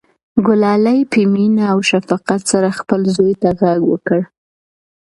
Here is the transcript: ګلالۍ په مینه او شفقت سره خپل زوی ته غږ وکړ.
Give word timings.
ګلالۍ 0.45 0.99
په 1.11 1.19
مینه 1.33 1.63
او 1.73 1.79
شفقت 1.89 2.41
سره 2.51 2.69
خپل 2.79 3.01
زوی 3.15 3.33
ته 3.41 3.49
غږ 3.61 3.79
وکړ. 3.91 4.19